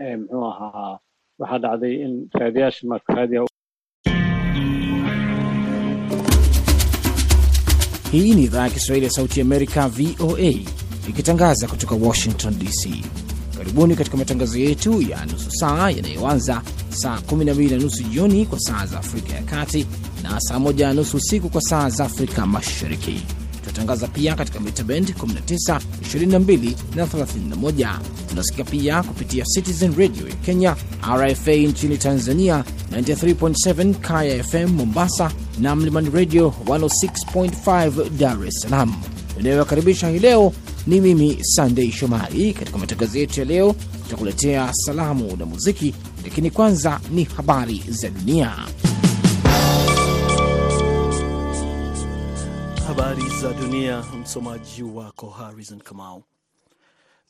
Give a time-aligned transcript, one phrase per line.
[0.00, 0.98] muxuu ahaa
[1.38, 3.12] waxaa dhacday in raadiyaasha marka
[8.12, 10.54] Hii ni idhaa ya Kiswahili ya Sauti Amerika, VOA,
[11.08, 13.04] ikitangaza kutoka Washington DC.
[13.58, 18.86] Karibuni katika matangazo yetu ya nusu saa yanayoanza saa 12 na nusu jioni kwa saa
[18.86, 19.86] za Afrika ya Kati
[20.22, 23.39] na saa 1 na nusu usiku kwa saa za Afrika Mashariki.
[23.70, 27.98] Tunatangaza pia katika mita bend 19, 22 na 31.
[28.28, 30.76] Tunasikia pia kupitia Citizen Radio ya Kenya,
[31.16, 35.30] RFA nchini Tanzania 93.7, Kaya FM Mombasa
[35.60, 38.94] na Mlimani Radio 106.5 Dar es Salaam.
[39.40, 40.52] Inayowakaribisha hii leo
[40.86, 42.52] ni mimi Sandei Shomari.
[42.52, 45.94] Katika matangazo yetu ya leo, tutakuletea salamu na muziki,
[46.24, 48.52] lakini kwanza ni habari za dunia.
[53.10, 56.22] Habari za dunia, msomaji wako Harrison Kamau.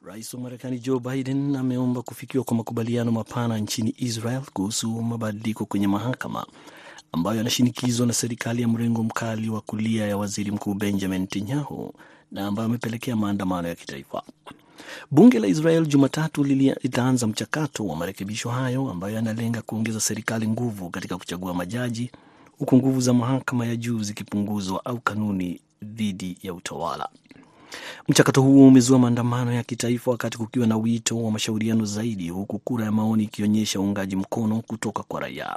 [0.02, 5.86] Rais wa Marekani Joe Biden ameomba kufikiwa kwa makubaliano mapana nchini Israel kuhusu mabadiliko kwenye
[5.88, 6.46] mahakama
[7.12, 11.94] ambayo yanashinikizwa na serikali ya mrengo mkali wa kulia ya waziri mkuu Benjamin Netanyahu
[12.30, 14.22] na ambayo amepelekea maandamano ya kitaifa.
[15.10, 21.16] Bunge la Israel Jumatatu litaanza mchakato wa marekebisho hayo ambayo yanalenga kuongeza serikali nguvu katika
[21.16, 22.10] kuchagua majaji,
[22.59, 27.09] huku nguvu za mahakama ya juu zikipunguzwa au kanuni dhidi ya utawala.
[28.09, 32.84] Mchakato huo umezua maandamano ya kitaifa wakati kukiwa na wito wa mashauriano zaidi, huku kura
[32.84, 35.56] ya maoni ikionyesha uungaji mkono kutoka kwa raia.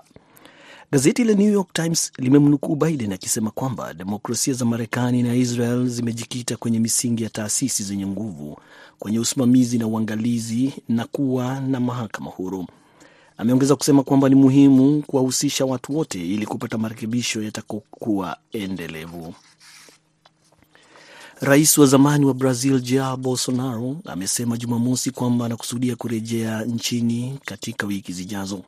[0.91, 6.57] Gazeti la New York Times limemnukuu Biden akisema kwamba demokrasia za Marekani na Israel zimejikita
[6.57, 8.57] kwenye misingi ya taasisi zenye nguvu,
[8.99, 12.67] kwenye usimamizi na uangalizi na kuwa na mahakama huru.
[13.37, 19.33] Ameongeza kusema kwamba ni muhimu kuwahusisha watu wote ili kupata marekebisho yatakokuwa endelevu.
[21.45, 28.13] Rais wa zamani wa Brazil Jair Bolsonaro amesema Jumamosi kwamba anakusudia kurejea nchini katika wiki
[28.13, 28.61] zijazo.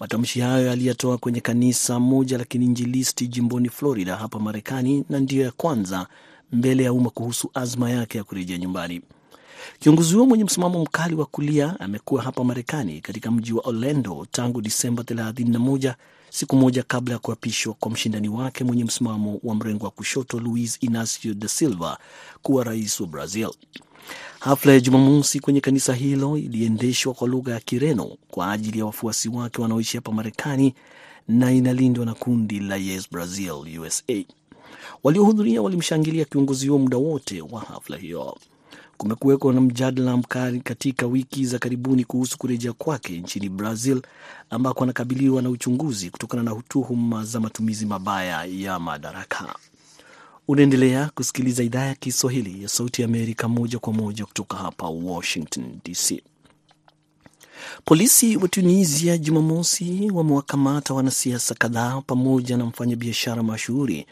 [0.00, 5.50] Matamshi hayo aliyatoa kwenye kanisa moja la kiinjilisti jimboni Florida hapa Marekani, na ndiyo ya
[5.50, 6.06] kwanza
[6.52, 9.02] mbele ya umma kuhusu azma yake ya kurejea nyumbani.
[9.78, 14.60] Kiongozi huo mwenye msimamo mkali wa kulia amekuwa hapa Marekani katika mji wa Orlando tangu
[14.60, 15.94] Disemba 31,
[16.30, 20.76] siku moja kabla ya kuapishwa kwa mshindani wake mwenye msimamo wa mrengo wa kushoto Luiz
[20.80, 21.98] Inacio da Silva
[22.42, 23.48] kuwa rais wa Brazil.
[24.40, 29.28] Hafla ya Jumamosi kwenye kanisa hilo iliendeshwa kwa lugha ya Kireno kwa ajili ya wafuasi
[29.28, 30.74] wake wanaoishi hapa Marekani
[31.28, 34.24] na inalindwa na kundi la Yes Brazil USA.
[35.02, 38.38] Waliohudhuria walimshangilia kiongozi huo muda wote wa hafla hiyo.
[38.98, 44.02] Kumekuwekwa na mjadala mkali katika wiki za karibuni kuhusu kurejea kwake nchini Brazil
[44.50, 49.54] ambako anakabiliwa na uchunguzi kutokana na tuhuma za matumizi mabaya ya madaraka.
[50.48, 55.78] Unaendelea kusikiliza idhaa ya Kiswahili ya Sauti ya Amerika moja kwa moja kutoka hapa Washington
[55.84, 56.22] DC.
[57.84, 64.06] Polisi wa Tunisia Jumamosi wamewakamata wanasiasa kadhaa pamoja na mfanyabiashara mashuhuri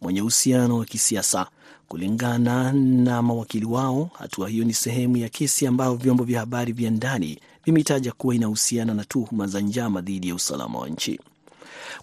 [0.00, 1.46] mwenye uhusiano wa kisiasa.
[1.90, 6.90] Kulingana na mawakili wao, hatua hiyo ni sehemu ya kesi ambayo vyombo vya habari vya
[6.90, 11.20] ndani vimeitaja kuwa inahusiana na tuhuma za njama dhidi ya usalama wa nchi.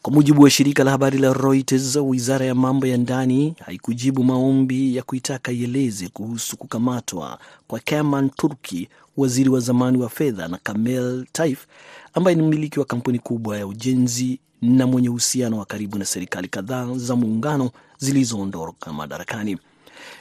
[0.01, 4.95] Kwa mujibu wa shirika la habari la Reuters, wizara ya mambo ya ndani haikujibu maombi
[4.95, 11.25] ya kuitaka ieleze kuhusu kukamatwa kwa Kerman Turki, waziri wa zamani wa fedha, na Kamel
[11.31, 11.65] Taif
[12.13, 16.47] ambaye ni mmiliki wa kampuni kubwa ya ujenzi na mwenye uhusiano wa karibu na serikali
[16.47, 19.57] kadhaa za muungano zilizoondoka madarakani.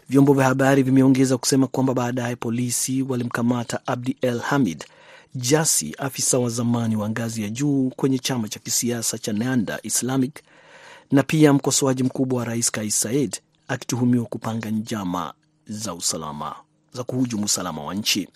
[0.09, 4.85] Vyombo vya habari vimeongeza kusema kwamba baadaye polisi walimkamata Abdi El Hamid
[5.35, 10.43] Jasi, afisa wa zamani wa ngazi ya juu kwenye chama cha kisiasa cha Nanda Islamic
[11.11, 13.37] na pia mkosoaji mkubwa wa rais Kais Saied,
[13.69, 15.35] akituhumiwa kupanga njama
[15.67, 16.55] za usalama
[16.93, 18.29] za kuhujumu usalama wa nchi.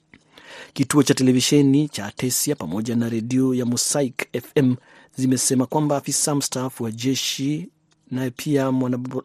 [0.73, 4.75] Kituo cha televisheni cha Atesia pamoja na redio ya Mosaic FM
[5.17, 7.69] zimesema kwamba afisa mstaafu wa jeshi
[8.11, 8.67] naye pia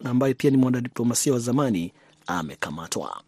[0.04, 1.94] ambaye pia ni mwanadiplomasia wa zamani
[2.28, 3.22] amekamatwa.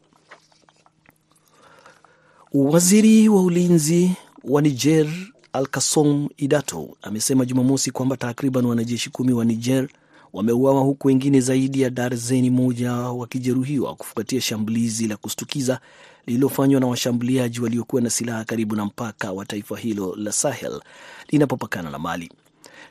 [2.53, 4.11] Waziri wa ulinzi
[4.43, 5.07] wa Niger
[5.53, 9.87] Alkasom Idato amesema Jumamosi kwamba takriban wanajeshi kumi wa Niger
[10.33, 15.79] wameuawa huku wengine zaidi ya darzeni moja wakijeruhiwa kufuatia shambulizi la kushtukiza
[16.27, 20.81] lililofanywa na washambuliaji waliokuwa na silaha karibu na mpaka wa taifa hilo la Sahel
[21.29, 22.31] linapopakana na Mali.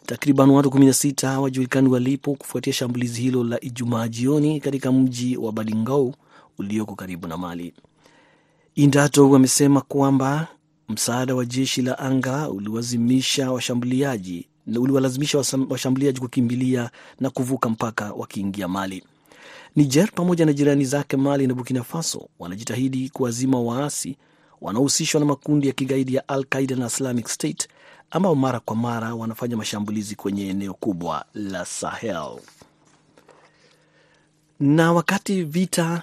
[0.07, 6.15] Takriban watu 16 hawajulikani walipo kufuatia shambulizi hilo la Ijumaa jioni katika mji wa Badingou
[6.59, 7.75] ulioko karibu na Mali.
[8.75, 10.47] Indato wamesema kwamba
[10.89, 14.49] msaada wa jeshi la anga uliwazimisha washambuliaji
[14.81, 15.39] uliwalazimisha
[15.71, 19.05] washambuliaji kukimbilia na kuvuka mpaka wakiingia Mali.
[19.77, 24.17] Niger pamoja na jirani zake Mali na Burkina Faso wanajitahidi kuwazima waasi
[24.61, 27.69] wanaohusishwa na makundi ya kigaidi ya Al Qaida na Islamic State
[28.11, 32.39] ambao mara kwa mara wanafanya mashambulizi kwenye eneo kubwa la Sahel.
[34.61, 36.03] Na wakati vita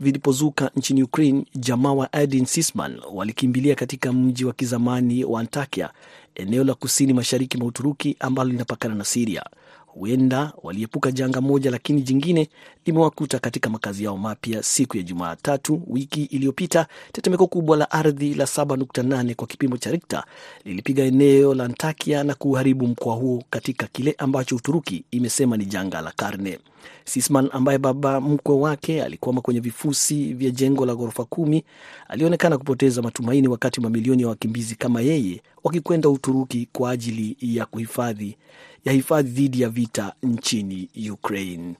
[0.00, 5.90] vilipozuka nchini Ukraine, jamaa wa Edin Sisman walikimbilia katika mji wa kizamani wa Antakya,
[6.34, 9.44] eneo la kusini mashariki mwa Uturuki ambalo linapakana na Siria.
[9.86, 12.48] Huenda waliepuka janga moja, lakini jingine
[12.86, 16.86] limewakuta katika makazi yao mapya siku ya Jumatatu wiki iliyopita.
[17.12, 20.24] Tetemeko kubwa la ardhi la 7.8 kwa kipimo cha Richter
[20.64, 26.00] lilipiga eneo la Antakia na kuharibu mkoa huo katika kile ambacho Uturuki imesema ni janga
[26.00, 26.58] la karne.
[27.04, 31.64] Sisman ambaye baba mkwe wake alikwama kwenye vifusi vya jengo la ghorofa kumi
[32.08, 38.36] alionekana kupoteza matumaini, wakati mamilioni ya wakimbizi kama yeye wakikwenda Uturuki kwa ajili ya kuhifadhi
[38.84, 41.74] ya hifadhi dhidi ya vita nchini Ukraine.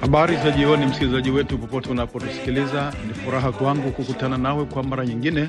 [0.00, 2.92] Habari za jioni, msikilizaji wetu popote unapotusikiliza.
[3.08, 5.48] Ni furaha kwangu kukutana nawe kwa mara nyingine,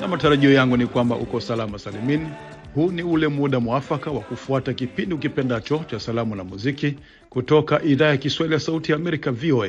[0.00, 2.28] na matarajio yangu ni kwamba uko salama salimini.
[2.74, 6.94] Huu ni ule muda mwafaka wa kufuata kipindi ukipendacho cha salamu na muziki
[7.30, 9.68] kutoka idhaa ya Kiswahili ya Sauti ya Amerika, VOA.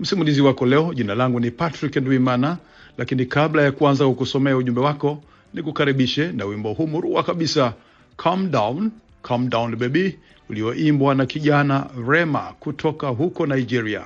[0.00, 2.58] Msimulizi wako leo, jina langu ni Patrick Ndwimana,
[2.98, 5.22] lakini kabla ya kuanza kukusomea ujumbe wako,
[5.54, 7.74] ni kukaribishe na wimbo huu murua kabisa,
[8.16, 8.90] Calm Down,
[9.22, 10.18] Calm Down Baby,
[10.50, 14.02] ulioimbwa na kijana Rema kutoka huko Nigeria.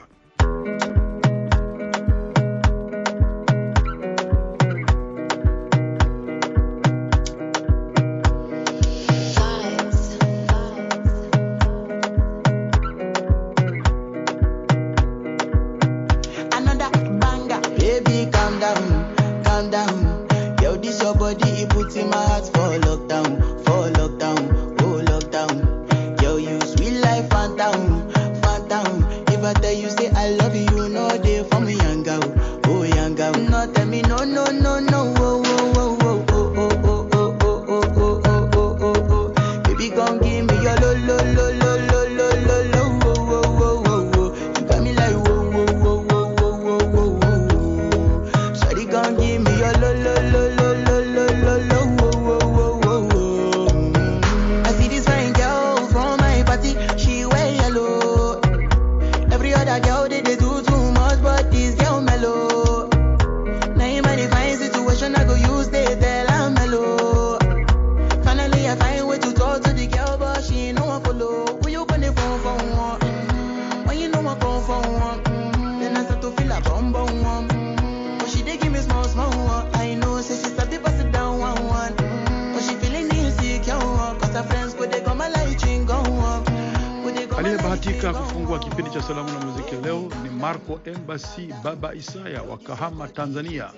[91.96, 93.70] Isaya wa Kahama, Tanzania.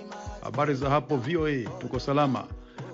[0.42, 2.44] Habari za hapo VOA, tuko salama.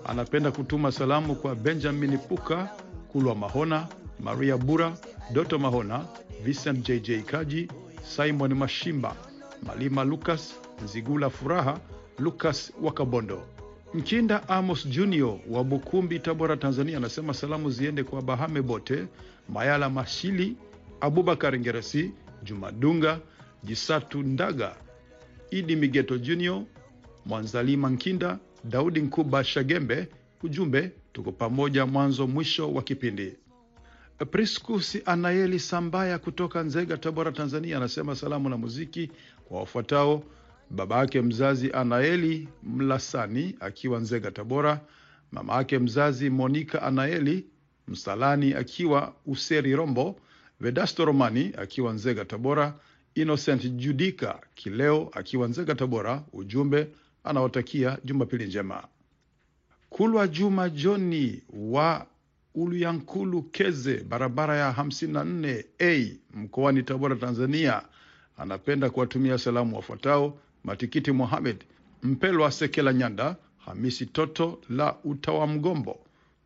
[0.06, 2.68] Anapenda kutuma salamu kwa Benjamin Puka,
[3.12, 3.86] Kulwa Mahona,
[4.20, 4.92] Maria Bura,
[5.32, 6.06] Doto Mahona,
[6.44, 7.68] Vincent JJ Kaji,
[8.16, 9.16] Simon Mashimba,
[9.62, 10.54] Malima Lucas,
[10.84, 11.78] Nzigula Furaha,
[12.18, 13.42] Lucas Wakabondo.
[13.94, 19.06] Mkinda Amos Junior wa Bukumbi, Tabora, Tanzania anasema salamu ziende kwa Bahame Bote,
[19.48, 20.56] Mayala Mashili,
[21.00, 22.12] Abubakar Ngeresi,
[22.42, 23.18] Jumadunga
[23.64, 24.76] Jisatu Ndaga,
[25.50, 26.62] Idi Migeto Junior,
[27.26, 30.08] Mwanzalima Nkinda, Daudi Nkuba Shagembe.
[30.42, 33.32] Ujumbe, tuko pamoja mwanzo mwisho wa kipindi.
[34.30, 39.10] Priscus Anayeli Sambaya kutoka Nzega, Tabora, Tanzania anasema salamu na muziki
[39.48, 40.22] kwa wafuatao:
[40.70, 44.80] baba yake mzazi Anaeli Mlasani akiwa Nzega, Tabora,
[45.32, 47.46] mama yake mzazi Monika Anaeli
[47.88, 50.16] Msalani akiwa Useri Rombo,
[50.60, 52.74] Vedasto Romani akiwa Nzega, Tabora,
[53.14, 56.22] Innocent Judika Kileo akiwa Nzega, Tabora.
[56.32, 56.88] Ujumbe
[57.24, 58.84] anawatakia Jumapili njema.
[59.90, 62.06] Kulwa Juma Joni wa
[62.54, 67.82] Uluyankulu Keze, barabara ya 54 a mkoani Tabora, Tanzania,
[68.36, 71.64] anapenda kuwatumia salamu wafuatao: Matikiti Mohamed
[72.02, 75.98] Mpelwa Sekela Nyanda, Hamisi Toto la Utawa Mgombo,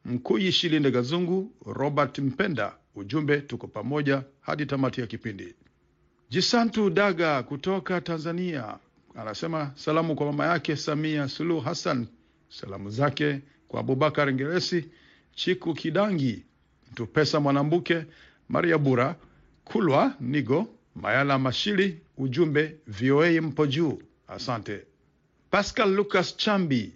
[0.05, 2.77] Mkuyi Shilinde Gazungu, Robert Mpenda.
[2.95, 5.55] Ujumbe, tuko pamoja hadi tamati ya kipindi.
[6.31, 8.79] Jisantu Daga kutoka Tanzania
[9.15, 12.07] anasema salamu kwa mama yake Samia Suluhu Hassan.
[12.49, 14.89] Salamu zake kwa Abubakar Ngeresi,
[15.35, 16.43] Chiku Kidangi,
[16.93, 18.05] Mtupesa Mwanambuke,
[18.49, 19.17] Maria Bura,
[19.65, 22.01] Kulwa Nigo, Mayala Mashili.
[22.19, 24.85] Ujumbe VOA mpo juu, asante.
[25.51, 26.93] Pascal Lucas Chambi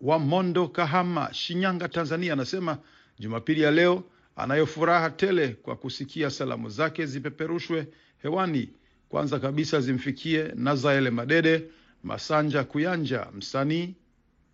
[0.00, 2.78] wa Mondo, Kahama, Shinyanga, Tanzania, anasema
[3.18, 4.04] Jumapili ya leo
[4.36, 7.86] anayo furaha tele kwa kusikia salamu zake zipeperushwe
[8.22, 8.70] hewani.
[9.08, 11.62] Kwanza kabisa zimfikie Nazaele Madede
[12.02, 13.94] Masanja Kuyanja, msanii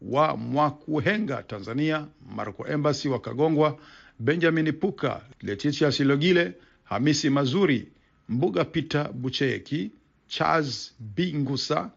[0.03, 2.07] wa Mwakuhenga, Tanzania,
[2.37, 3.79] Marco Embassy wa Kagongwa,
[4.19, 6.53] Benjamin Puka, Letitia Silogile,
[6.85, 7.89] Hamisi Mazuri,
[8.29, 9.91] Mbuga Peter Bucheki,
[10.29, 11.91] Charles Bingusa,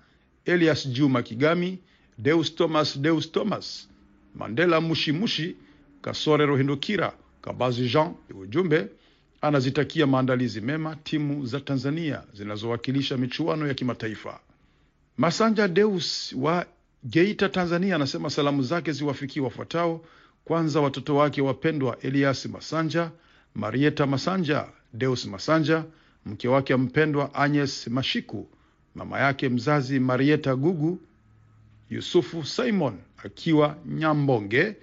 [0.45, 1.79] Elias Juma Kigami,
[2.17, 3.87] Deus Thomas, Deus Thomas,
[4.35, 5.55] Mandela Mushimushi,
[6.01, 7.13] Kasore Rohindukira,
[7.43, 8.13] Kabazi Jean.
[8.39, 8.88] Ujumbe
[9.41, 14.39] anazitakia maandalizi mema timu za Tanzania zinazowakilisha michuano ya kimataifa.
[15.17, 16.65] Masanja Deus wa
[17.05, 20.05] Geita, Tanzania, anasema salamu zake ziwafikie wafuatao.
[20.45, 23.12] Kwanza watoto wake wapendwa Elias Masanja,
[23.55, 25.83] Marieta Masanja, Deus Masanja,
[26.25, 28.47] mke wake mpendwa Agnes Mashiku,
[28.95, 31.00] mama yake mzazi Marieta Gugu,
[31.89, 34.75] Yusufu Simon akiwa Nyambonge,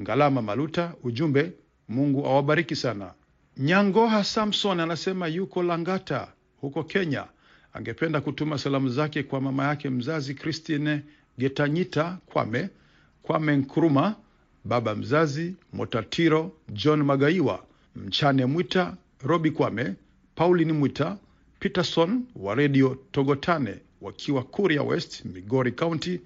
[0.00, 0.94] Ngalama Maluta.
[1.02, 1.52] Ujumbe,
[1.88, 3.12] Mungu awabariki sana.
[3.56, 6.28] Nyangoha Samson anasema yuko Langata
[6.60, 7.24] huko Kenya,
[7.72, 11.00] angependa kutuma salamu zake kwa mama yake mzazi Christine
[11.38, 12.68] Getanyita Kwame,
[13.22, 14.14] Kwame Nkruma,
[14.64, 17.64] baba mzazi Motatiro John Magaiwa,
[17.96, 19.94] Mchane Mwita, Robi Kwame,
[20.34, 21.18] Pauline Mwita,
[21.58, 26.20] Peterson wa redio Togotane wakiwa Kuria West, Migori County,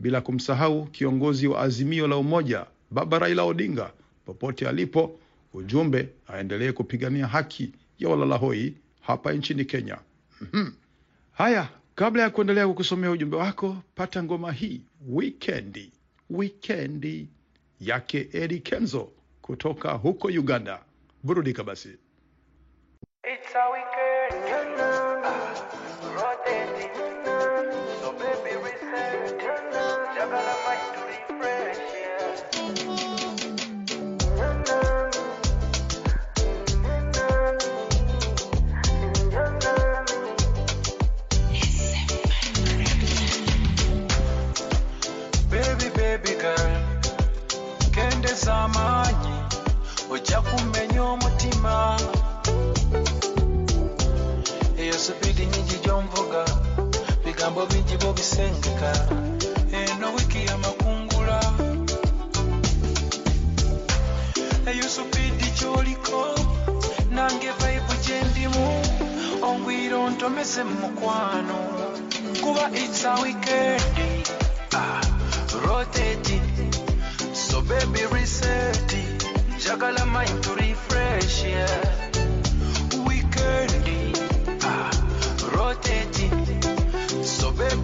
[0.00, 3.90] bila kumsahau kiongozi wa Azimio la Umoja Baba Raila Odinga
[4.34, 5.18] popote alipo.
[5.54, 9.98] Ujumbe aendelee kupigania haki ya walalahoi hapa nchini Kenya.
[10.40, 10.72] Mhm.
[11.32, 15.92] Haya, kabla ya kuendelea kukusomea ujumbe wako, pata ngoma hii wikendi,
[16.30, 17.28] wikendi
[17.80, 19.08] yake Eddie Kenzo
[19.42, 20.82] kutoka huko Uganda.
[21.22, 21.88] Burudika basi.
[23.34, 24.99] It's a weekend,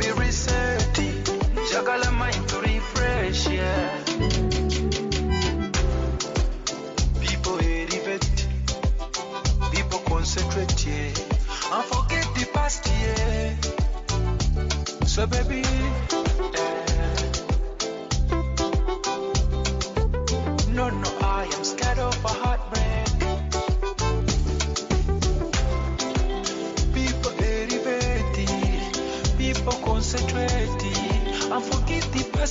[0.07, 0.99] so baby reset
[1.55, 3.91] njagala mind to refresh yeah.
[7.21, 8.47] People elevate
[9.73, 11.75] people concentrate yeah.
[11.75, 13.57] And forget the past yeah.
[15.07, 15.63] So baby
[16.55, 16.75] eh,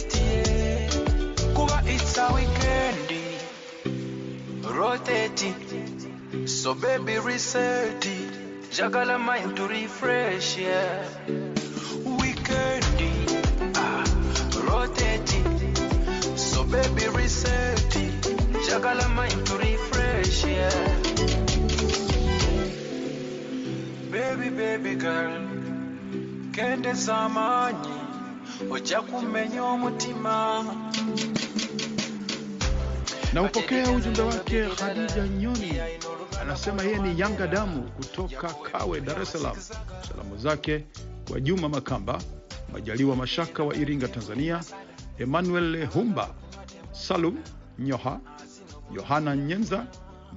[0.04, 3.12] the kuba it's a weekend
[4.78, 8.32] rotating so baby reset it.
[8.72, 11.08] jagala mind to refresh yeah.
[12.20, 13.00] Weekend
[13.76, 14.04] ah,
[14.68, 15.48] rotating
[16.36, 18.22] so baby reset it.
[18.68, 20.76] jagala mind to refresh yeah.
[24.12, 25.40] Baby baby girl
[26.52, 28.05] kende z'amaanyi
[28.72, 30.64] ojja kumenya omutima
[33.34, 35.74] Na upokea ujumbe wake Khadija Nyoni,
[36.42, 39.56] anasema yeye ni Yanga damu kutoka Kawe, Dar es Salaam.
[40.08, 40.84] Salamu zake
[41.30, 42.22] kwa Juma Makamba,
[42.74, 44.62] Majaliwa Mashaka wa Iringa, Tanzania,
[45.20, 46.36] Emmanuel Humba,
[46.92, 47.38] Salum
[47.80, 48.20] Nyoha,
[48.96, 49.88] Yohana Nyenza,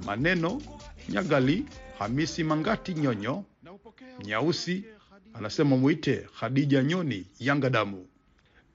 [0.07, 0.61] Maneno
[1.09, 1.65] Nyagali,
[1.99, 3.45] Hamisi Mangati Nyonyo,
[4.25, 4.85] Nyausi
[5.35, 8.07] anasema mwite Khadija Nyoni, Yanga damu.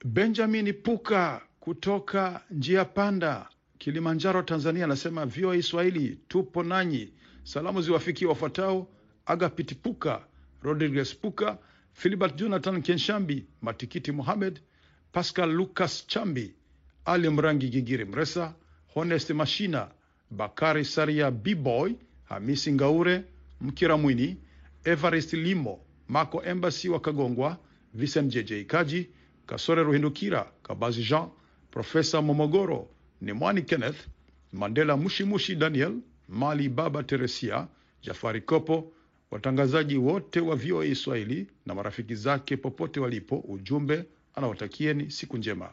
[0.04, 7.12] Benjamin Puka kutoka njia panda Kilimanjaro, Tanzania anasema VOA Swahili tupo nanyi.
[7.42, 8.88] Salamu ziwafikie wafuatao:
[9.26, 10.24] Agapit Puka,
[10.62, 11.58] Rodriguez Puka,
[11.92, 14.60] Filibert Jonathan Kenshambi, Matikiti Mohamed,
[15.12, 16.54] Pascal Lucas Chambi,
[17.04, 18.54] Ali Mrangi Gigiri Mresa,
[18.94, 19.88] Honest Mashina,
[20.30, 21.94] Bakari Saria B-Boy,
[22.28, 23.24] Hamisi Ngaure,
[23.60, 24.36] Mkira Mwini,
[24.84, 27.58] Evarist Limo, Mako Embassy wa Kagongwa,
[27.94, 29.08] Vincent JJ Kaji,
[29.46, 31.28] Kasore Ruhindukira, Kabazi Jean,
[31.70, 32.88] Profesa Momogoro,
[33.20, 34.06] Nimwani Kenneth,
[34.52, 37.68] Mandela Mushimushi Daniel, Mali Baba Teresia,
[38.02, 38.92] Jafari Kopo,
[39.30, 45.70] watangazaji wote wa VOA Swahili na marafiki zake popote walipo, ujumbe anawatakieni siku njema.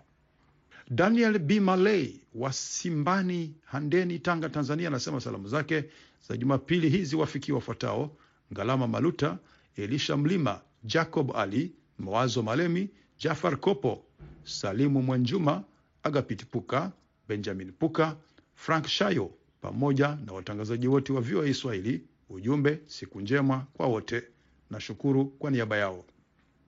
[0.89, 5.83] Daniel B Malay wa Simbani, Handeni, Tanga, Tanzania, anasema salamu zake
[6.29, 8.17] za Jumapili hizi wafikie wafuatao:
[8.53, 9.37] Ngalama Maluta,
[9.75, 14.03] Elisha Mlima, Jacob Ali, Mwazo Malemi, Jafar Kopo,
[14.43, 15.63] Salimu Mwenjuma,
[16.03, 16.91] Agapiti Puka,
[17.27, 18.15] Benjamin Puka,
[18.55, 22.01] Frank Shayo pamoja na watangazaji wote wa VOA Swahili.
[22.29, 24.23] Ujumbe, siku njema kwa wote.
[24.69, 26.05] Nashukuru kwa niaba yao.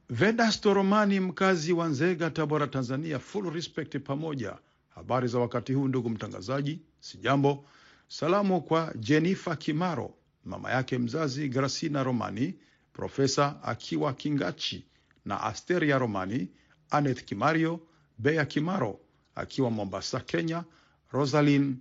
[0.10, 3.19] Vedasto Romani, mkazi wa Nzega, Tabora, Tanzania.
[3.19, 4.57] Full respect pamoja.
[4.89, 7.65] Habari za wakati huu, ndugu mtangazaji, sijambo.
[8.07, 10.13] Salamu kwa Jenifa Kimaro,
[10.45, 12.55] mama yake mzazi Grasina Romani,
[12.93, 14.85] Profesa akiwa Kingachi
[15.25, 16.47] na Asteria Romani,
[16.89, 17.79] Aneth Kimario,
[18.17, 19.00] Bea Kimaro
[19.35, 20.63] akiwa Mombasa, Kenya,
[21.12, 21.77] Rosalin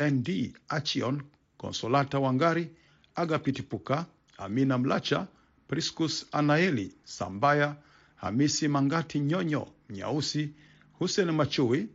[0.00, 1.22] ND Achion,
[1.58, 2.70] Konsolata Wangari,
[3.14, 4.06] Agapiti Puka,
[4.38, 5.26] Amina Mlacha,
[5.68, 7.76] Priscus Anaeli Sambaya,
[8.16, 10.54] Hamisi Mangati Nyonyo Nyausi,
[10.98, 11.88] Hussein Machui,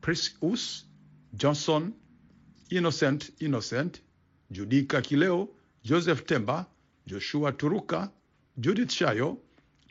[0.00, 0.84] Priscus
[1.34, 1.92] Johnson,
[2.70, 4.00] Innocent Innocent,
[4.50, 5.48] Judika Kileo,
[5.84, 6.66] Joseph Temba,
[7.08, 8.10] Joshua Turuka,
[8.56, 9.38] Judith Shayo,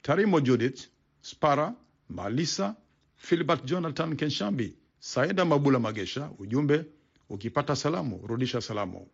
[0.04, 0.88] Tarimo Judith,
[1.22, 1.74] Spara,
[2.10, 2.76] Malisa,
[3.16, 6.30] Philbert Jonathan Kenshambi, Saida Mabula Magesha.
[6.40, 6.86] Ujumbe,
[7.30, 9.08] ukipata salamu rudisha salamu.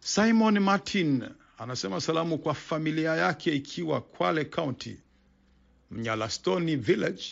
[0.00, 1.24] Simon Martin
[1.58, 4.96] anasema salamu kwa familia yake ikiwa Kwale County,
[5.90, 7.22] Mnyalastoni Village,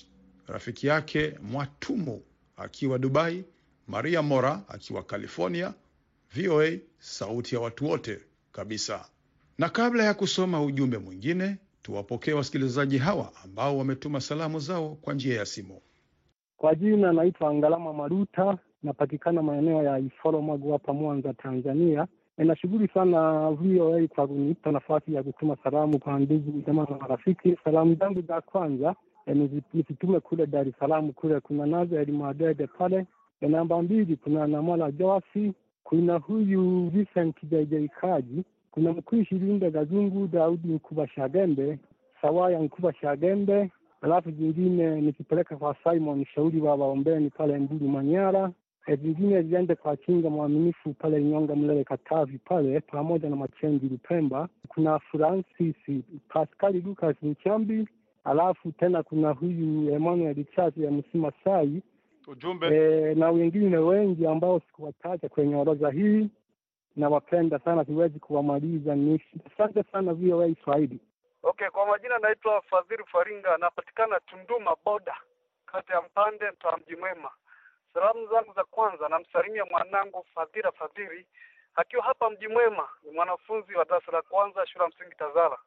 [0.46, 2.22] rafiki yake Mwatumu
[2.56, 3.44] akiwa Dubai,
[3.86, 5.74] Maria Mora akiwa California.
[6.34, 8.20] VOA sauti ya watu wote
[8.52, 9.08] kabisa.
[9.58, 15.36] Na kabla ya kusoma ujumbe mwingine, tuwapokee wasikilizaji hawa ambao wametuma salamu zao kwa njia
[15.38, 15.80] ya simu.
[16.56, 22.06] Kwa jina naitwa Ngalama Maruta, napatikana maeneo ya Iforo Magu hapa Mwanza, Tanzania.
[22.38, 27.56] Ninashukuru sana VOA kwa kunipa nafasi ya kutuma salamu kwa ndugu jamaa na marafiki.
[27.64, 28.94] Salamu zangu za kwanza
[29.26, 33.06] nizitume kule Dar es Salaam, kule kuna nazo Mwadede pale.
[33.40, 35.52] Namba mbili kuna Namala Joasi,
[35.84, 38.44] kuna huyu Vincent JJ Kaji,
[38.76, 41.78] kuna Mkwishi Linda Gazungu, Daudi Nkuba Shagembe,
[42.22, 43.70] Sawaya Nkuba Shagembe,
[44.02, 48.50] alafu zingine nikipeleka kwa Simon Shauri wa Waombeni pale Mbulu Manyara,
[48.86, 54.48] e, zingine ziende kwa Chinga Mwaminifu pale Nyonga Mlele Katavi pale, pamoja na Machenji Lupemba.
[54.68, 55.76] Kuna Francis
[56.28, 57.88] Paskali Lucas Mchambi,
[58.24, 61.82] alafu tena kuna huyu Emmanuel Chazi ya Msima Sai
[62.26, 66.28] Ujumbe e, na wengine wengi ambao sikuwataja kwenye orodha hii.
[66.96, 68.94] Nawapenda sana, siwezi kuwamaliza.
[68.94, 69.20] Ni
[69.52, 71.00] asante sana VOA Swahili.
[71.42, 75.16] Okay, kwa majina naitwa Fadhili Faringa, napatikana Tunduma boda,
[75.66, 77.30] kati ya Mpande, mtaa Mji Mwema.
[77.94, 81.26] Salamu zangu za kwanza namsalimia mwanangu Fadhila Fadhili
[81.74, 85.58] akiwa hapa Mji Mwema, ni mwanafunzi wa darasa la kwanza shule ya msingi Tazara.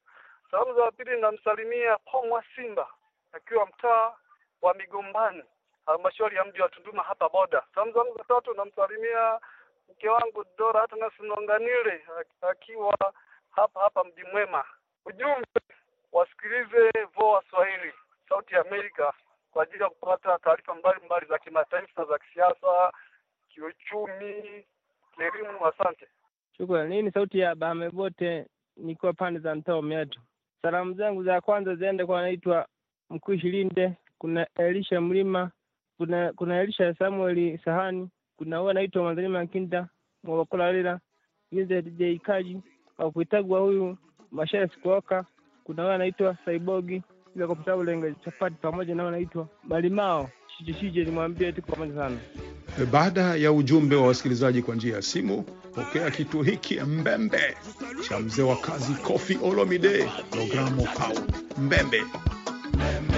[0.52, 2.88] Salamu za pili namsalimia Pomwa Simba
[3.32, 4.14] akiwa mtaa
[4.62, 5.44] wa Migombani,
[5.86, 7.64] halmashauri ya mji wa Tunduma hapa boda.
[7.76, 9.40] Salamu zangu za tatu namsalimia
[9.92, 12.02] mke wangu Dora Atanas Nonganile
[12.52, 12.98] akiwa
[13.50, 14.64] hapa hapa Mji Mwema.
[15.06, 15.46] Ujumbe
[16.12, 17.94] wasikilize VOA Swahili,
[18.30, 19.14] sauti ya Amerika,
[19.52, 22.92] kwa ajili ya kupata taarifa mbalimbali za kimataifa, za kisiasa,
[23.50, 24.66] kiuchumi,
[25.16, 25.66] kielimu.
[25.68, 26.08] Asante.
[26.58, 26.96] Shukrani.
[26.96, 28.46] Hii ni sauti ya Bahame Bote,
[28.78, 30.20] nikiwa pande za mtaa Meatu.
[30.62, 32.68] Salamu zangu za kwanza ziende kwa anaitwa
[33.10, 35.52] mkuu Linde, kuna Elisha Mlima,
[35.98, 39.88] kuna kuna Elisha Samueli Sahani, kuna huyu anaitwa Mwanzalima Kinda
[40.24, 41.00] Mwabakola Lela
[41.52, 42.58] DJ Kaji
[42.98, 43.98] Wakuitagwa huyu
[44.32, 45.26] Mashaya Sikuoka,
[45.64, 47.04] kuna huyu anaitwa Saibogi
[47.36, 52.18] ila kwa sababu lenga chapati pamoja na anaitwa Malimao Shije Shije, nimwambie tuko pamoja sana.
[52.92, 55.44] Baada ya ujumbe wa wasikilizaji kwa njia ya simu,
[55.76, 57.58] pokea kitu hiki mbembe
[58.10, 61.18] cha mzee wa kazi Kofi Olomide, programu pau
[61.58, 62.04] mbembe.
[62.72, 63.09] Petit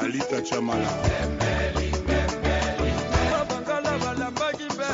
[0.00, 0.88] alita chamala.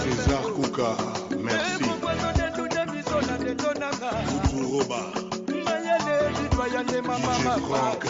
[0.03, 0.89] César kuka
[1.39, 1.85] merci.
[4.29, 5.01] Kuturoba
[7.69, 8.05] frank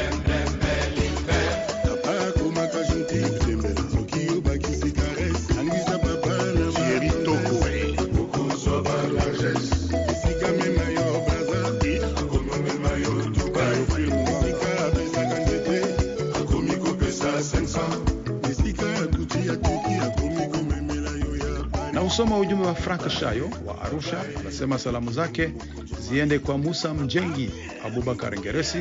[22.12, 25.54] ya Na usoma ujumbe wa Frank Shayo wa Arusha, anasema salamu zake
[26.00, 27.52] ziende kwa Musa Mjengi,
[27.86, 28.78] Abubakar Ngeresi,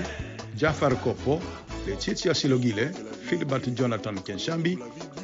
[0.57, 1.41] Jafar Kopo,
[1.87, 2.91] Letitia Silogile,
[3.29, 4.79] Filbert Jonathan Kenshambi,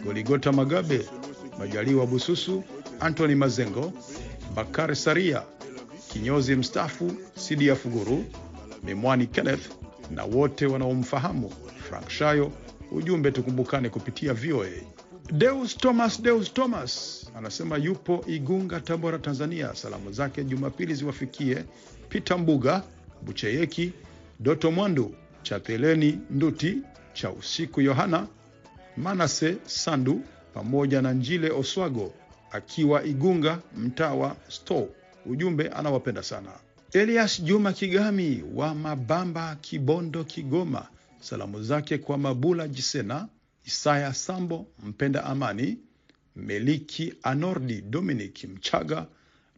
[0.04, 1.06] Goligota Magabe,
[1.58, 2.64] Majaliwa Bususu,
[3.00, 3.92] Anthony Mazengo,
[4.54, 5.42] Bakari Saria,
[6.12, 8.24] kinyozi mstaafu Sidia Fuguru,
[8.84, 9.70] Mimwani Kenneth
[10.10, 11.52] na wote wanaomfahamu
[11.88, 12.52] Frank Shayo.
[12.92, 14.68] Ujumbe tukumbukane kupitia VOA.
[15.32, 19.74] Deus Thomas Deus Thomas anasema yupo Igunga, Tabora, Tanzania.
[19.74, 21.64] Salamu zake Jumapili ziwafikie
[22.08, 22.82] Peter Mbuga,
[23.22, 23.92] Bucheyeki,
[24.40, 26.78] Doto Mwandu, Chapeleni Nduti,
[27.12, 28.26] cha usiku Yohana
[28.96, 30.20] Manase Sandu
[30.54, 32.12] pamoja na Njile Oswago
[32.50, 34.88] akiwa Igunga, mtaa wa Sto.
[35.26, 36.50] Ujumbe anawapenda sana.
[36.92, 40.88] Elias Juma Kigami wa Mabamba, Kibondo, Kigoma.
[41.20, 43.28] Salamu zake kwa Mabula Jisena,
[43.64, 45.78] Isaya Sambo, mpenda amani,
[46.36, 49.06] Meliki Anordi, Dominic Mchaga,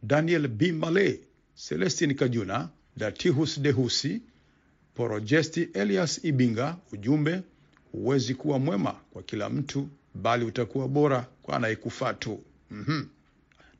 [0.03, 0.71] Daniel B.
[0.71, 1.19] Male,
[1.55, 4.21] Celestin Kajuna, Datihus Dehusi,
[4.95, 6.77] Porojesti Elias Ibinga.
[6.93, 7.41] Ujumbe,
[7.91, 12.43] huwezi kuwa mwema kwa kila mtu, bali utakuwa bora kwa anayekufaa tu.
[12.71, 13.05] -hmm.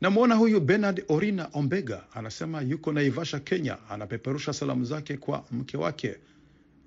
[0.01, 3.77] Namwona huyu Bernard Orina Ombega anasema yuko Naivasha, Kenya.
[3.89, 6.15] Anapeperusha salamu zake kwa mke wake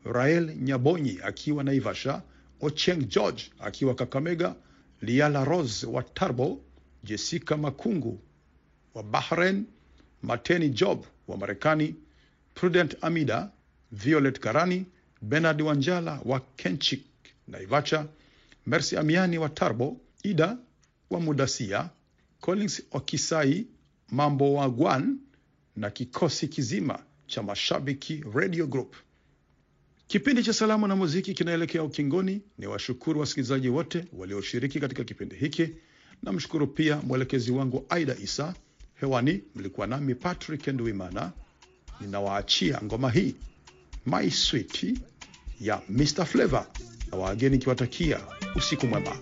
[0.05, 2.22] Rael Nyabonyi akiwa Naivasha,
[2.61, 4.55] Ocheng George akiwa Kakamega,
[5.02, 6.60] Liala Rose wa Tarbo,
[7.04, 8.20] Jessica Makungu
[8.94, 9.64] wa Bahrain,
[10.22, 11.94] Mateni Job wa Marekani,
[12.54, 13.50] Prudent Amida,
[13.92, 14.86] Violet Karani,
[15.22, 17.02] Bernard Wanjala wa Kenchik
[17.48, 18.06] Naivacha,
[18.66, 20.56] Mercy Amiani wa Tarbo, Ida
[21.10, 21.90] wa Mudasia,
[22.40, 23.66] Collins Okisai,
[24.10, 25.18] Mambo wa Gwan
[25.76, 28.94] na kikosi kizima cha Mashabiki Radio Group.
[30.12, 32.42] Kipindi cha salamu na muziki kinaelekea ukingoni.
[32.59, 35.68] Ni washukuru wasikilizaji wote walioshiriki katika kipindi hiki.
[36.22, 38.55] Namshukuru pia mwelekezi wangu Aida Isa.
[38.94, 41.33] Hewani mlikuwa nami Patrick Ndwimana,
[42.01, 43.35] Ninawaachia ngoma hii
[44.07, 44.98] My Sweet
[45.61, 46.66] ya Mr Flavor
[47.11, 48.20] na wageni kiwatakia
[48.57, 49.16] usiku mwema.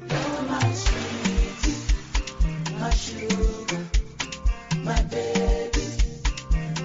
[4.85, 5.87] my baby,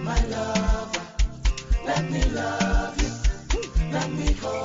[0.03, 1.05] my lover.
[1.87, 2.64] Let me love
[4.15, 4.33] me.
[4.33, 4.64] hold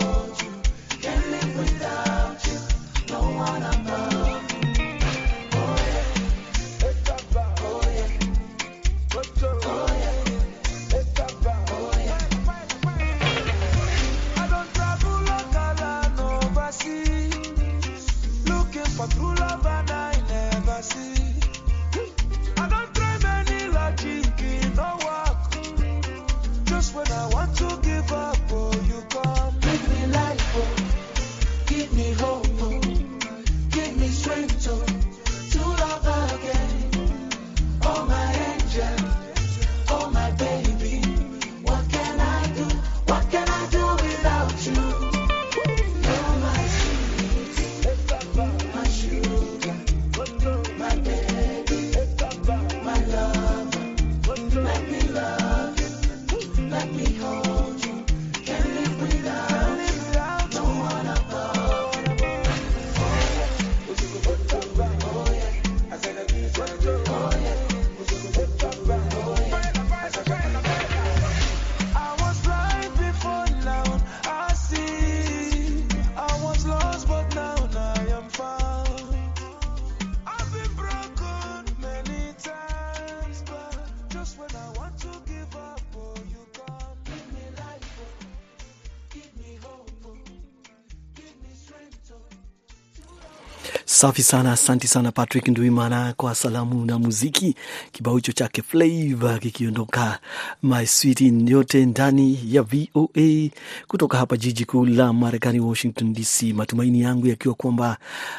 [94.00, 97.54] Safi sana, asanti sana Patrick Ndwimana kwa salamu na muziki.
[97.92, 100.18] Kibao hicho chake Flavor kikiondoka
[100.62, 103.48] my sweet yote ndani ya VOA
[103.88, 106.42] kutoka hapa jiji kuu la Marekani, Washington DC.
[106.54, 107.96] Matumaini yangu yakiwa kwamba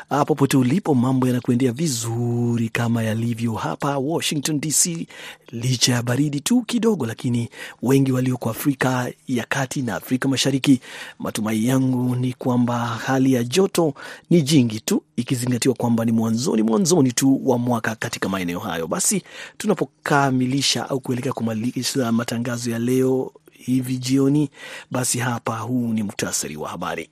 [0.10, 5.08] ah, popote ulipo mambo yanakuendea vizuri kama yalivyo hapa Washington DC,
[5.52, 7.50] licha ya baridi tu kidogo, lakini
[7.82, 10.80] wengi walioko Afrika ya kati na Afrika Mashariki,
[11.20, 13.94] matumaini yangu ni kwamba hali ya joto
[14.30, 15.04] ni jingi tu
[15.52, 18.88] ikizingatiwa kwamba ni mwanzoni mwanzoni tu wa mwaka katika maeneo hayo.
[18.88, 19.24] Basi
[19.58, 24.50] tunapokamilisha au kuelekea kumaliza matangazo ya leo hivi jioni,
[24.92, 27.10] basi hapa, huu ni muhtasari wa habari.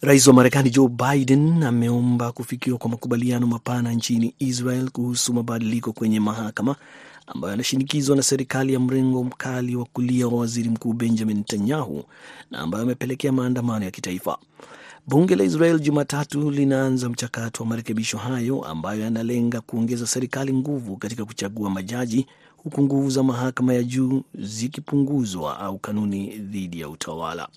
[0.00, 6.20] Rais wa Marekani Joe Biden ameomba kufikiwa kwa makubaliano mapana nchini Israel kuhusu mabadiliko kwenye
[6.20, 6.76] mahakama
[7.26, 12.04] ambayo anashinikizwa na serikali ya mrengo mkali wa kulia wa waziri mkuu Benjamin Netanyahu
[12.50, 14.38] na ambayo amepelekea maandamano ya kitaifa.
[15.06, 21.24] Bunge la Israel Jumatatu linaanza mchakato wa marekebisho hayo ambayo yanalenga kuongeza serikali nguvu katika
[21.24, 27.48] kuchagua majaji, huku nguvu za mahakama ya juu zikipunguzwa au kanuni dhidi ya utawala.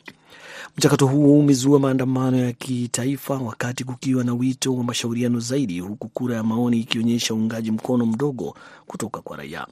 [0.77, 6.35] Mchakato huo umezua maandamano ya kitaifa wakati kukiwa na wito wa mashauriano zaidi, huku kura
[6.35, 8.55] ya maoni ikionyesha uungaji mkono mdogo
[8.87, 9.67] kutoka kwa raia.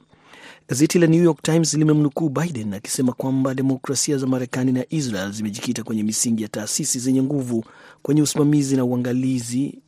[0.68, 5.82] Gazeti la New York Times limemnukuu Biden akisema kwamba demokrasia za Marekani na Israel zimejikita
[5.82, 7.64] kwenye misingi ya taasisi zenye nguvu
[8.02, 9.78] kwenye usimamizi na uangalizi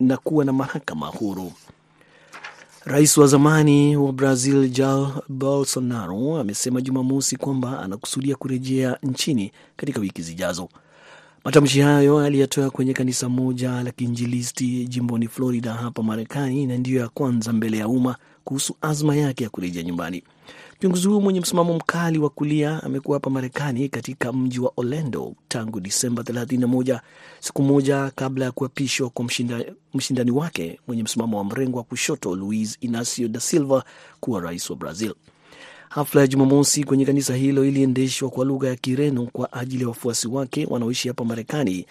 [0.00, 1.52] na kuwa na mahakama huru.
[2.84, 10.22] Rais wa zamani wa Brazil Jair Bolsonaro amesema Jumamosi kwamba anakusudia kurejea nchini katika wiki
[10.22, 10.68] zijazo.
[11.44, 17.08] Matamshi hayo aliyatoa kwenye kanisa moja la kiinjilisti jimboni Florida hapa Marekani, na ndiyo ya
[17.08, 18.16] kwanza mbele ya umma
[18.48, 20.22] kuhusu azma yake ya kurejea nyumbani.
[20.80, 25.80] Kiongozi huyo mwenye msimamo mkali wa kulia amekuwa hapa Marekani katika mji wa Orlando tangu
[25.80, 27.00] Disemba 31,
[27.40, 32.36] siku moja kabla ya kuapishwa kwa mshinda, mshindani wake mwenye msimamo wa mrengo wa kushoto
[32.36, 33.84] Luiz Inacio da Silva
[34.20, 35.14] kuwa rais wa Brazil.
[35.88, 40.28] Hafla ya Jumamosi kwenye kanisa hilo iliendeshwa kwa lugha ya Kireno kwa ajili ya wafuasi
[40.28, 41.86] wake wanaoishi hapa Marekani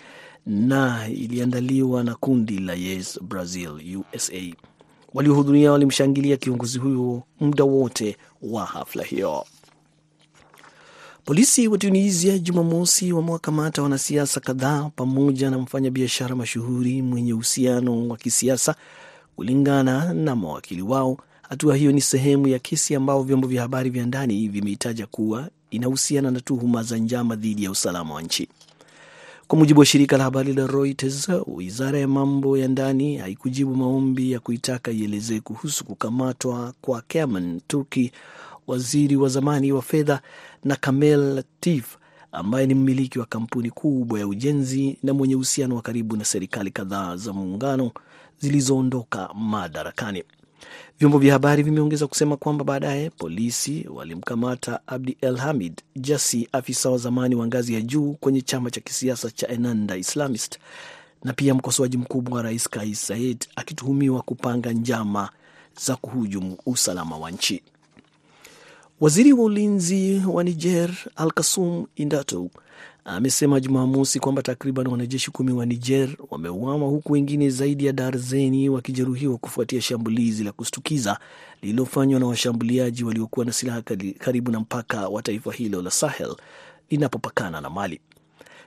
[0.46, 4.56] na iliandaliwa na kundi la Yes Brazil USA.
[5.14, 9.46] Waliohudhuria walimshangilia kiongozi huyo muda wote wa hafla hiyo.
[11.26, 18.76] Polisi wa Tunisia Jumamosi wamewakamata wanasiasa kadhaa pamoja na mfanyabiashara mashuhuri mwenye uhusiano wa kisiasa,
[19.36, 21.18] kulingana na mawakili wao.
[21.42, 26.32] Hatua hiyo ni sehemu ya kesi ambao vyombo vya habari vya ndani vimeitaja kuwa inahusiana
[26.32, 28.50] na tuhuma za njama dhidi ya usalama wa nchi.
[29.48, 34.32] Kwa mujibu wa shirika la habari la Reuters, wizara ya mambo ya ndani haikujibu maombi
[34.32, 38.12] ya kuitaka ielezee kuhusu kukamatwa kwa Kerman Turki,
[38.68, 40.22] waziri wa zamani wa fedha,
[40.64, 41.98] na Kamel Tif
[42.32, 46.72] ambaye ni mmiliki wa kampuni kubwa ya ujenzi na mwenye uhusiano wa karibu na serikali
[46.72, 47.92] kadhaa za muungano
[48.40, 50.24] zilizoondoka madarakani.
[51.00, 56.98] Vyombo vya habari vimeongeza kusema kwamba baadaye polisi walimkamata Abdi El Hamid Jasi, afisa wa
[56.98, 60.60] zamani wa ngazi ya juu kwenye chama cha kisiasa cha Ennahda Islamist
[61.24, 65.30] na pia mkosoaji mkubwa wa rais Kais Saied, akituhumiwa kupanga njama
[65.86, 67.64] za kuhujumu usalama wa nchi.
[69.02, 72.50] Waziri wa ulinzi wa Niger Al Kasum Indato
[73.08, 79.38] amesema Jumamosi kwamba takriban wanajeshi kumi wa Niger wameuawa huku wengine zaidi ya darzeni wakijeruhiwa
[79.38, 81.20] kufuatia shambulizi la kushtukiza
[81.62, 83.82] lililofanywa na washambuliaji waliokuwa na silaha
[84.20, 86.36] karibu na mpaka wa taifa hilo la Sahel
[86.90, 88.00] linapopakana na Mali.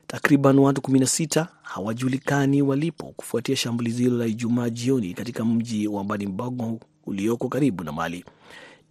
[0.06, 6.80] Takriban watu 16 hawajulikani walipo kufuatia shambulizi hilo la Ijumaa jioni katika mji wa Banibogo
[7.06, 8.24] ulioko karibu na Mali.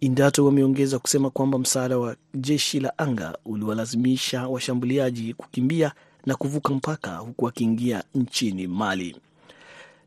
[0.00, 5.92] Indato wameongeza kusema kwamba msaada wa jeshi la anga uliwalazimisha washambuliaji kukimbia
[6.26, 9.16] na kuvuka mpaka huku wakiingia nchini Mali.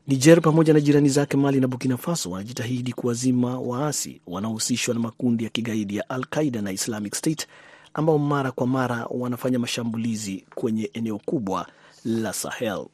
[0.06, 5.44] Niger pamoja na jirani zake Mali na Burkina Faso wanajitahidi kuwazima waasi wanaohusishwa na makundi
[5.44, 7.46] ya kigaidi ya Al Qaida na Islamic State
[7.94, 11.66] ambao mara kwa mara wanafanya mashambulizi kwenye eneo kubwa
[12.04, 12.86] la Sahel.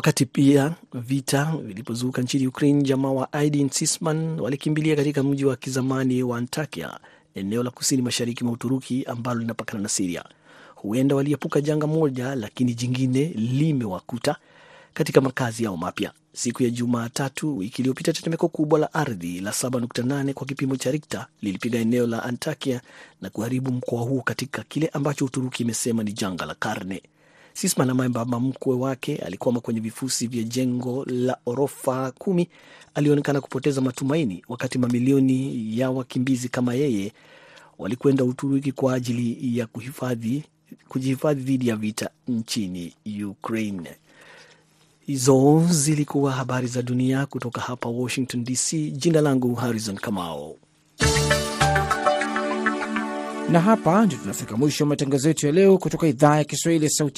[0.00, 6.22] Wakati pia vita vilipozuka nchini Ukraine, jamaa wa Aidin Sisman walikimbilia katika mji wa kizamani
[6.22, 7.00] wa Antakya,
[7.34, 10.24] eneo la kusini mashariki mwa Uturuki ambalo linapakana na Siria.
[10.74, 14.36] Huenda waliepuka janga moja, lakini jingine limewakuta
[14.94, 16.12] katika makazi yao mapya.
[16.32, 21.26] Siku ya Jumatatu wiki iliyopita, tetemeko kubwa la ardhi la 7.8 kwa kipimo cha Rikta
[21.42, 22.80] lilipiga eneo la Antakya
[23.20, 27.02] na kuharibu mkoa huo katika kile ambacho Uturuki imesema ni janga la karne.
[27.54, 32.48] Sisman ambaye baba mkwe wake alikwama kwenye vifusi vya jengo la orofa kumi
[32.94, 37.12] alionekana kupoteza matumaini, wakati mamilioni ya wakimbizi kama yeye
[37.78, 40.44] walikwenda Uturuki kwa ajili ya kuhifadhi
[40.88, 42.92] kujihifadhi dhidi ya vita nchini
[43.30, 43.90] Ukraine.
[45.06, 48.90] Hizo zilikuwa habari za dunia kutoka hapa Washington DC.
[48.92, 50.56] Jina langu Harrison Kamao,
[53.50, 56.90] na hapa ndio tunafika mwisho wa matangazo yetu ya leo kutoka idhaa ya Kiswahili ya
[56.90, 57.08] Sauti